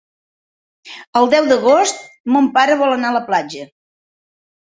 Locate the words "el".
1.19-1.29